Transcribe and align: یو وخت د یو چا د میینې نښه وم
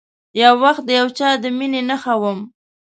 یو 0.41 0.53
وخت 0.63 0.81
د 0.85 0.89
یو 0.99 1.07
چا 1.17 1.29
د 1.43 1.45
میینې 1.57 1.81
نښه 1.89 2.13
وم 2.21 2.39